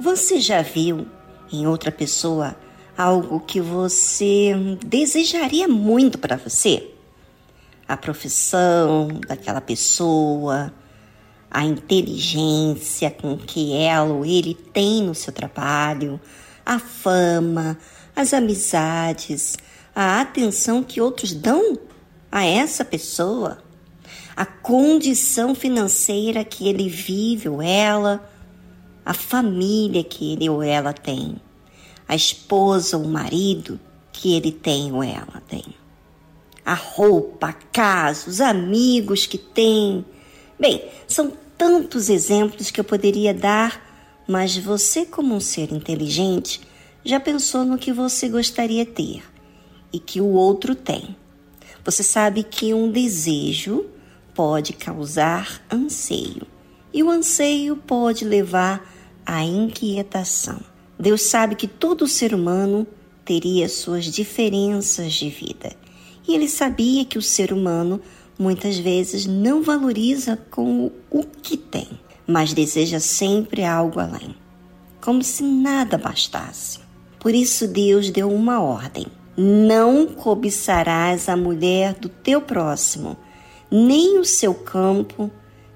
[0.00, 1.06] Você já viu
[1.52, 2.56] em outra pessoa
[2.96, 6.90] algo que você desejaria muito para você?
[7.86, 10.72] A profissão daquela pessoa,
[11.50, 16.18] a inteligência com que ela ou ele tem no seu trabalho,
[16.64, 17.76] a fama,
[18.16, 19.58] as amizades,
[19.94, 21.78] a atenção que outros dão
[22.32, 23.62] a essa pessoa,
[24.34, 28.29] a condição financeira que ele vive ou ela,
[29.04, 31.36] a família que ele ou ela tem,
[32.06, 33.78] a esposa ou o marido
[34.12, 35.64] que ele tem ou ela tem,
[36.64, 40.04] a roupa, a casa, os amigos que tem.
[40.58, 46.60] Bem, são tantos exemplos que eu poderia dar, mas você, como um ser inteligente,
[47.04, 49.22] já pensou no que você gostaria ter
[49.92, 51.16] e que o outro tem.
[51.84, 53.86] Você sabe que um desejo
[54.34, 56.46] pode causar anseio
[56.92, 58.90] e o anseio pode levar
[59.24, 60.60] à inquietação.
[60.98, 62.86] Deus sabe que todo ser humano
[63.24, 65.70] teria suas diferenças de vida
[66.26, 68.00] e ele sabia que o ser humano
[68.38, 71.88] muitas vezes não valoriza com o que tem,
[72.26, 74.34] mas deseja sempre algo além,
[75.00, 76.78] como se nada bastasse.
[77.18, 79.06] Por isso Deus deu uma ordem:
[79.36, 83.16] não cobiçarás a mulher do teu próximo,
[83.70, 85.30] nem o seu campo,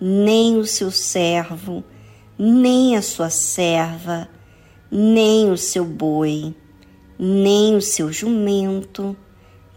[0.00, 1.84] nem o seu servo,
[2.38, 4.28] nem a sua serva,
[4.90, 6.54] nem o seu boi,
[7.18, 9.16] nem o seu jumento,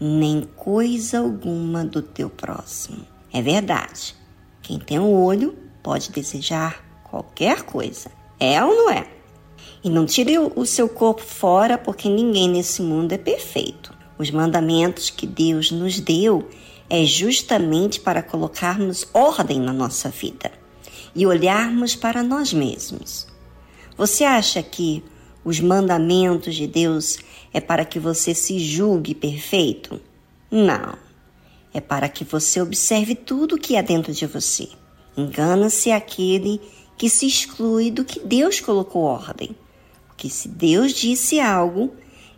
[0.00, 3.06] nem coisa alguma do teu próximo.
[3.32, 4.14] É verdade.
[4.62, 8.10] Quem tem um olho pode desejar qualquer coisa.
[8.38, 9.06] É ou não é?
[9.82, 13.94] E não tire o seu corpo fora, porque ninguém nesse mundo é perfeito.
[14.18, 16.48] Os mandamentos que Deus nos deu
[16.90, 20.52] é justamente para colocarmos ordem na nossa vida
[21.14, 23.26] e olharmos para nós mesmos.
[23.96, 25.02] Você acha que
[25.44, 27.18] os mandamentos de Deus
[27.54, 30.00] é para que você se julgue perfeito?
[30.50, 30.98] Não.
[31.72, 34.68] É para que você observe tudo que há dentro de você.
[35.16, 36.60] Engana-se aquele
[36.98, 39.56] que se exclui do que Deus colocou ordem
[40.20, 41.94] que se Deus disse algo,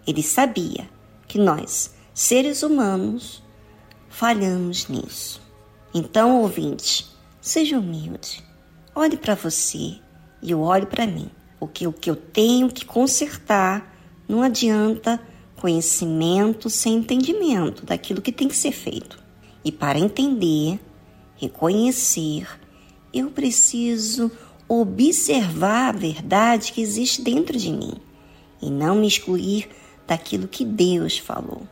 [0.06, 0.88] ele sabia
[1.26, 3.42] que nós, seres humanos,
[4.12, 5.40] falhamos nisso.
[5.94, 7.06] Então, ouvinte,
[7.40, 8.44] seja humilde.
[8.94, 9.96] Olhe para você
[10.42, 13.96] e eu olho para mim, porque o que eu tenho que consertar
[14.28, 15.20] não adianta
[15.56, 19.18] conhecimento sem entendimento daquilo que tem que ser feito.
[19.64, 20.78] E para entender,
[21.36, 22.46] reconhecer,
[23.14, 24.30] eu preciso
[24.68, 27.94] observar a verdade que existe dentro de mim
[28.60, 29.68] e não me excluir
[30.06, 31.66] daquilo que Deus falou.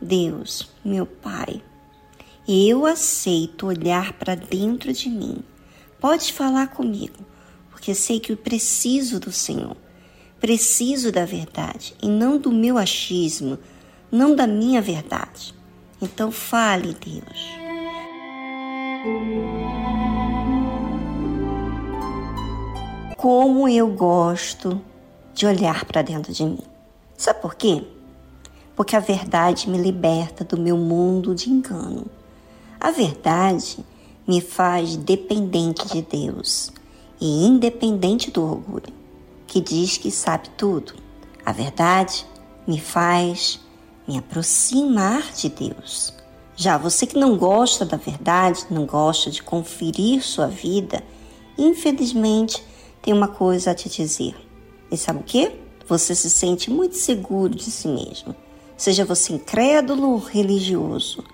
[0.00, 1.62] Deus, meu Pai,
[2.46, 5.38] eu aceito olhar para dentro de mim.
[6.00, 7.24] Pode falar comigo,
[7.70, 9.76] porque sei que eu preciso do Senhor.
[10.40, 13.58] Preciso da verdade e não do meu achismo,
[14.12, 15.54] não da minha verdade.
[16.02, 17.64] Então fale, Deus.
[23.24, 24.82] como eu gosto
[25.32, 26.58] de olhar para dentro de mim.
[27.16, 27.82] Sabe por quê?
[28.76, 32.04] Porque a verdade me liberta do meu mundo de engano.
[32.84, 33.78] A verdade
[34.28, 36.70] me faz dependente de Deus
[37.18, 38.92] e independente do orgulho,
[39.46, 40.92] que diz que sabe tudo.
[41.46, 42.26] A verdade
[42.66, 43.58] me faz
[44.06, 46.12] me aproximar de Deus.
[46.54, 51.02] Já você que não gosta da verdade, não gosta de conferir sua vida,
[51.56, 52.62] infelizmente
[53.00, 54.36] tem uma coisa a te dizer.
[54.90, 55.52] E sabe o que?
[55.88, 58.36] Você se sente muito seguro de si mesmo.
[58.76, 61.24] Seja você incrédulo ou religioso,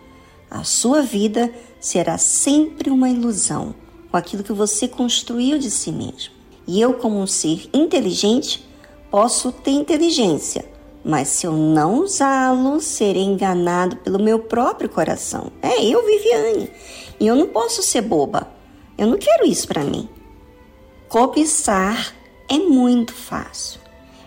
[0.50, 3.74] a sua vida será sempre uma ilusão
[4.10, 6.34] com aquilo que você construiu de si mesmo.
[6.66, 8.68] E eu, como um ser inteligente,
[9.10, 10.64] posso ter inteligência,
[11.04, 15.52] mas se eu não usá-lo, serei enganado pelo meu próprio coração.
[15.62, 16.70] É eu, Viviane.
[17.18, 18.48] E eu não posso ser boba.
[18.98, 20.08] Eu não quero isso para mim.
[21.08, 22.14] Cobiçar
[22.48, 23.80] é muito fácil.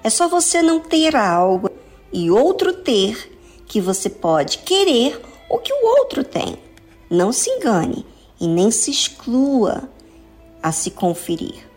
[0.04, 1.70] É só você não ter algo
[2.12, 3.32] e outro ter
[3.66, 5.22] que você pode querer
[5.54, 6.58] o que o outro tem.
[7.08, 8.04] Não se engane
[8.42, 9.88] e nem se exclua
[10.64, 11.70] a se conferir.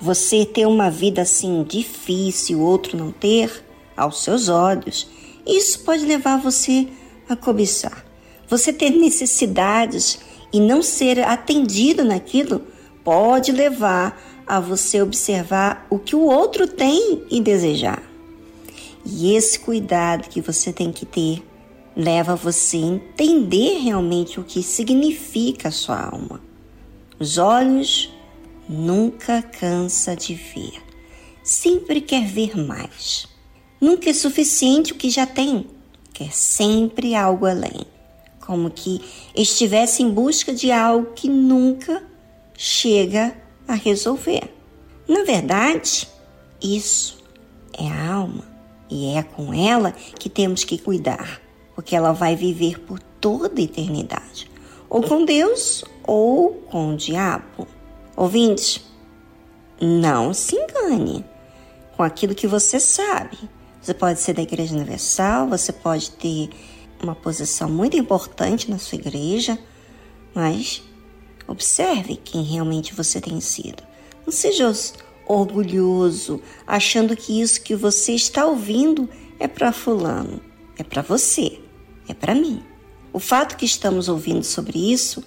[0.00, 3.64] Você ter uma vida assim difícil, o outro não ter,
[3.96, 5.06] aos seus olhos,
[5.46, 6.88] isso pode levar você
[7.28, 8.04] a cobiçar.
[8.48, 10.18] Você ter necessidades
[10.52, 12.66] e não ser atendido naquilo
[13.04, 18.02] pode levar a você observar o que o outro tem e desejar.
[19.06, 21.51] E esse cuidado que você tem que ter
[21.96, 26.40] leva você a entender realmente o que significa a sua alma.
[27.18, 28.12] Os olhos
[28.68, 30.82] nunca cansa de ver,
[31.42, 33.28] sempre quer ver mais.
[33.80, 35.66] Nunca é suficiente o que já tem,
[36.12, 37.84] quer sempre algo além,
[38.40, 39.00] como que
[39.34, 42.02] estivesse em busca de algo que nunca
[42.56, 43.36] chega
[43.66, 44.52] a resolver.
[45.08, 46.08] Na verdade,
[46.62, 47.18] isso
[47.76, 48.44] é a alma
[48.88, 51.40] e é com ela que temos que cuidar,
[51.82, 54.48] porque ela vai viver por toda a eternidade,
[54.88, 57.66] ou com Deus ou com o diabo.
[58.16, 58.80] Ouvintes,
[59.80, 61.24] não se engane
[61.96, 63.36] com aquilo que você sabe.
[63.80, 66.50] Você pode ser da Igreja Universal, você pode ter
[67.02, 69.58] uma posição muito importante na sua igreja,
[70.32, 70.84] mas
[71.48, 73.82] observe quem realmente você tem sido.
[74.24, 74.72] Não seja
[75.26, 79.08] orgulhoso, achando que isso que você está ouvindo
[79.40, 80.40] é para fulano,
[80.78, 81.58] é para você,
[82.12, 82.62] é para mim.
[83.12, 85.24] O fato que estamos ouvindo sobre isso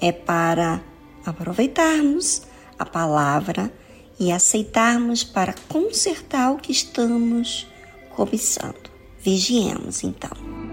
[0.00, 0.82] é para
[1.24, 2.42] aproveitarmos
[2.78, 3.72] a palavra
[4.18, 7.66] e aceitarmos para consertar o que estamos
[8.14, 8.90] cobiçando.
[9.18, 10.65] Vigiemos então.